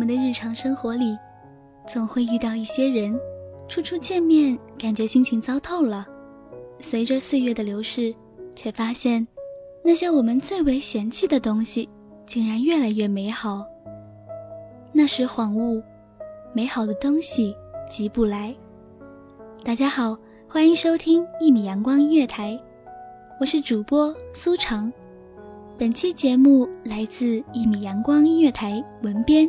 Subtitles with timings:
[0.00, 1.14] 我们的日常生活里，
[1.86, 3.14] 总会遇到一些人。
[3.68, 6.06] 初初见面，感觉心情糟透了。
[6.78, 8.14] 随着岁月的流逝，
[8.56, 9.28] 却发现
[9.84, 11.86] 那些我们最为嫌弃的东西，
[12.26, 13.62] 竟然越来越美好。
[14.90, 15.82] 那时恍悟，
[16.54, 17.54] 美好的东西
[17.90, 18.56] 急不来。
[19.62, 20.16] 大家好，
[20.48, 22.58] 欢迎收听一米阳光音乐台，
[23.38, 24.90] 我是主播苏长。
[25.76, 29.46] 本期节目来自一米阳光音乐台文编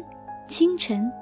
[0.51, 1.20] 清晨。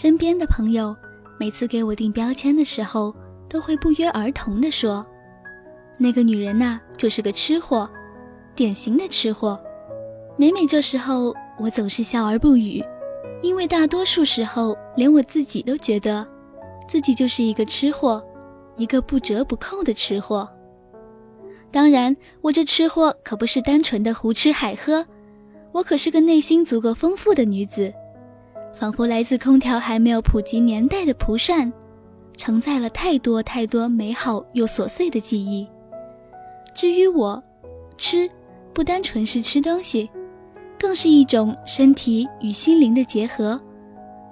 [0.00, 0.96] 身边的朋友，
[1.40, 3.12] 每次给我定标签的时候，
[3.48, 5.04] 都会不约而同地说
[5.98, 7.90] ：“那个女人呐，就是个吃货，
[8.54, 9.60] 典型的吃货。”
[10.38, 12.80] 每每这时候，我总是笑而不语，
[13.42, 16.24] 因为大多数时候，连我自己都觉得，
[16.86, 18.24] 自己就是一个吃货，
[18.76, 20.48] 一个不折不扣的吃货。
[21.72, 25.04] 当然，我这吃货可不是单纯的胡吃海喝，
[25.72, 27.92] 我可是个内心足够丰富的女子。
[28.78, 31.72] 仿佛来自空调还没有普及年代的蒲扇，
[32.36, 35.68] 承载了太多太多美好又琐碎的记忆。
[36.76, 37.42] 至于我，
[37.96, 38.30] 吃
[38.72, 40.08] 不单纯是吃东西，
[40.78, 43.60] 更是一种身体与心灵的结合。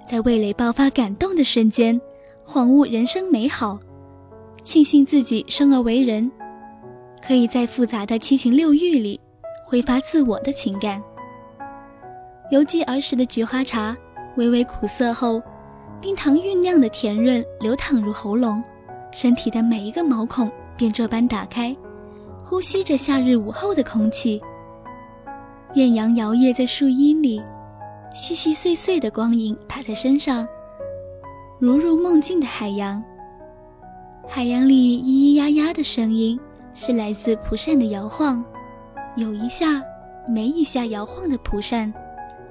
[0.07, 1.99] 在味蕾爆发感动的瞬间，
[2.47, 3.77] 恍悟人生美好，
[4.63, 6.31] 庆幸自己生而为人，
[7.21, 9.19] 可以在复杂的七情六欲里
[9.65, 11.03] 挥发自我的情感。
[12.49, 13.93] 犹记儿时的菊花茶。
[14.37, 15.41] 微微苦涩后，
[15.99, 18.63] 冰糖酝酿的甜润流淌入喉咙，
[19.11, 21.75] 身体的每一个毛孔便这般打开，
[22.43, 24.39] 呼吸着夏日午后的空气。
[25.73, 27.43] 艳阳摇曳在树荫里，
[28.13, 30.47] 细细碎碎的光影打在身上，
[31.59, 33.03] 如入梦境的海洋。
[34.27, 36.39] 海洋里咿咿呀呀的声音，
[36.75, 38.43] 是来自蒲扇的摇晃，
[39.15, 39.81] 有一下
[40.27, 41.91] 没一下摇晃的蒲扇。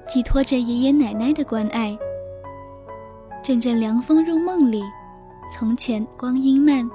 [0.09, 1.99] 寄托着爷爷奶奶的关爱，
[3.43, 4.83] 阵阵凉风入梦里。
[5.53, 6.89] 从前光阴慢，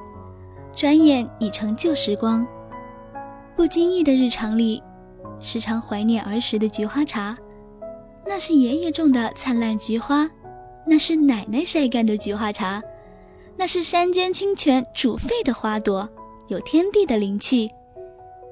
[0.73, 2.45] 转眼已成旧时光。
[3.55, 4.81] 不经意的日常里，
[5.39, 7.37] 时常怀念儿时的菊花茶。
[8.25, 10.29] 那是爷爷种的灿烂菊花，
[10.85, 12.81] 那是奶奶晒干的菊花茶，
[13.55, 16.07] 那是山间清泉煮沸的花朵，
[16.47, 17.69] 有天地的灵气。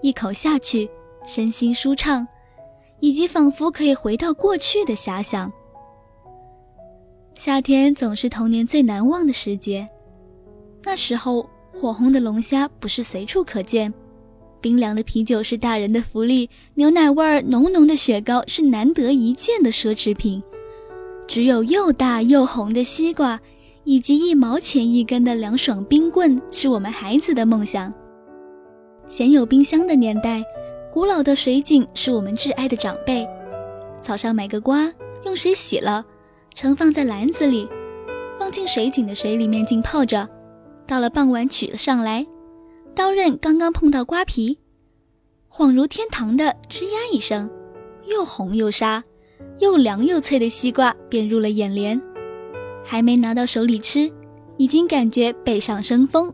[0.01, 0.89] 一口下去，
[1.25, 2.27] 身心舒畅。
[2.99, 5.51] 以及仿佛可以回到过去的遐想。
[7.35, 9.87] 夏天总是童年最难忘的时节，
[10.83, 13.93] 那时候火红的龙虾不是随处可见，
[14.59, 20.43] 冰凉的啤酒是大人的福利，牛奶味儿浓浓的雪糕是难得一见的奢侈品，
[21.27, 23.39] 只有又大又红的西瓜，
[23.85, 27.93] 以及一毛钱一根的凉爽冰棍是我们孩子的梦想。
[29.07, 30.43] 鲜有冰箱的年代，
[30.91, 33.27] 古老的水井是我们挚爱的长辈。
[34.01, 34.91] 早上买个瓜，
[35.23, 36.03] 用水洗了，
[36.55, 37.69] 盛放在篮子里，
[38.39, 40.27] 放进水井的水里面浸泡着。
[40.87, 42.25] 到了傍晚，取了上来，
[42.95, 44.57] 刀刃刚刚碰到瓜皮，
[45.47, 47.51] 恍如天堂的吱呀一声，
[48.07, 49.03] 又红又沙，
[49.59, 52.01] 又凉又脆的西瓜便入了眼帘。
[52.83, 54.11] 还没拿到手里吃，
[54.57, 56.33] 已经感觉背上生风，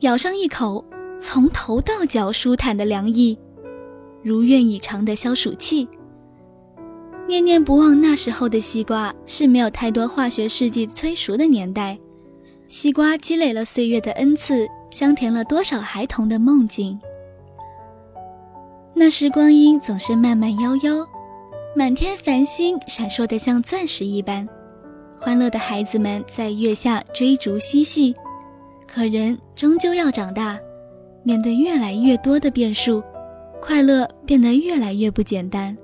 [0.00, 0.84] 咬上一口，
[1.20, 3.38] 从头到脚舒坦的凉意，
[4.24, 5.86] 如愿以偿的消暑气。
[7.28, 11.98] 念念不忘那时候的西瓜，是没有太多化学试剂催熟的年代。
[12.66, 16.98] 西瓜积累了岁月的恩赐，香甜了多少孩童的梦境。
[18.94, 21.06] 那时光阴总是慢慢悠悠，
[21.76, 24.48] 满天繁星闪烁的像钻石一般，
[25.18, 28.14] 欢乐的孩子们在月下追逐嬉戏。
[28.86, 30.58] 可人终究要长大，
[31.22, 33.02] 面对越来越多的变数，
[33.66, 35.74] 快乐变得越来越不简单。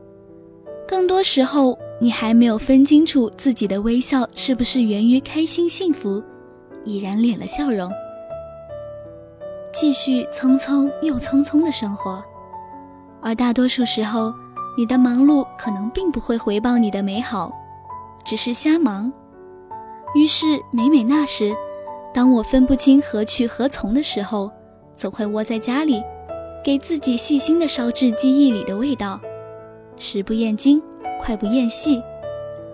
[0.87, 6.23] 更多时候，你还没有分清楚自己的微笑是不是源于开心幸福。
[6.85, 7.91] 已然敛了笑容，
[9.73, 12.23] 继续匆匆又匆匆的生活，
[13.23, 14.33] 而大多数时候，
[14.77, 17.53] 你的忙碌可能并不会回报你的美好，
[18.25, 19.13] 只是瞎忙。
[20.15, 21.55] 于是每每那时，
[22.13, 24.51] 当我分不清何去何从的时候，
[24.95, 26.03] 总会窝在家里，
[26.63, 29.21] 给自己细心的烧制记忆里的味道，
[29.97, 30.83] 食不厌精，
[31.19, 32.03] 快不厌细，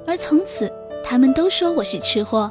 [0.06, 0.72] 而从此，
[1.04, 2.50] 他们都说我是吃货。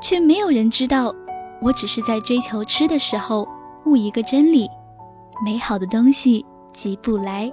[0.00, 1.14] 却没有人知道，
[1.60, 3.48] 我只是在追求吃的时候
[3.84, 4.68] 悟一个真理：
[5.44, 7.50] 美好的东西急不来。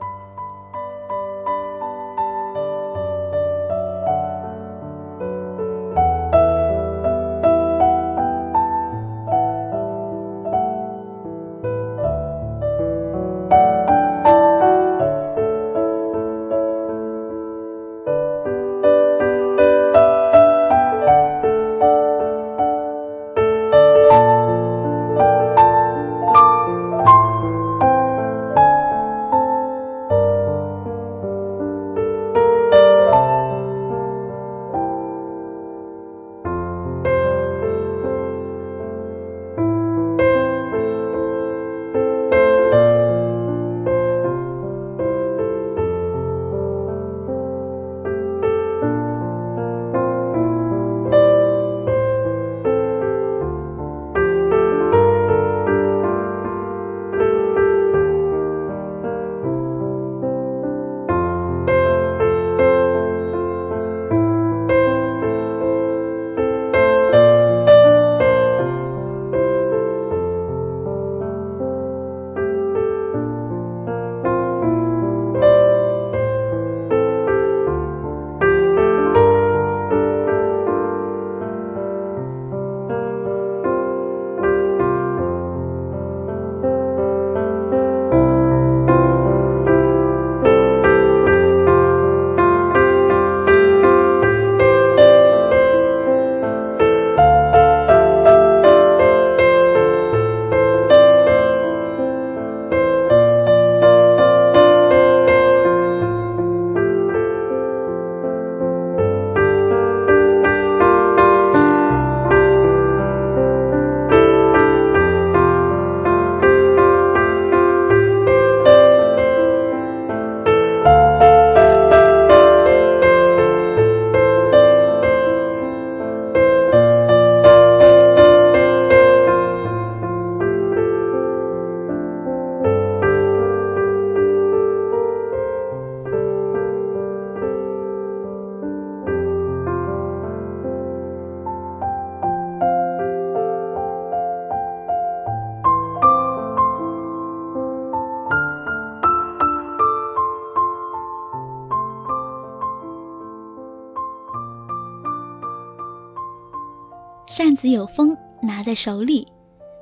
[157.55, 159.25] 子有风，拿在手里；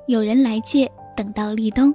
[0.07, 1.93] 有人来借，等到立冬。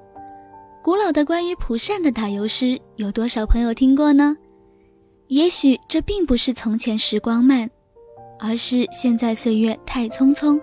[0.83, 4.37] 古老的关于蒲扇的打油诗，有多少朋友听过呢？
[5.29, 7.71] 也许这并不是从前时光慢，
[8.39, 10.61] 而是现在岁月太匆匆。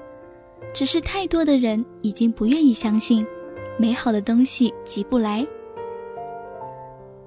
[0.74, 3.26] 只是太多的人已经不愿意相信，
[3.78, 5.46] 美好的东西急不来。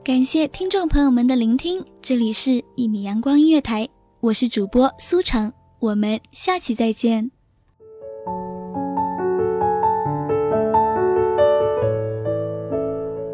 [0.02, 3.84] 感谢听众朋友们的聆听，这里是《一米阳光音乐台》，
[4.20, 7.37] 我是主播苏成，我们下期再见。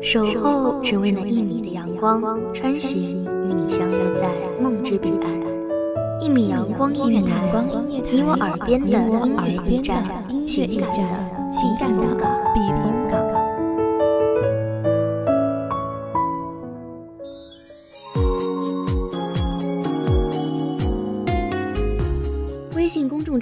[0.04, 4.28] 守候只为那一米的阳光，穿行与你相约在
[4.60, 6.20] 梦之彼岸。
[6.20, 7.50] 一米阳光音乐台，
[8.10, 10.04] 你我耳边的音乐驿站，
[10.44, 11.00] 情感的
[11.50, 12.02] 情感的
[12.52, 12.93] 避风港。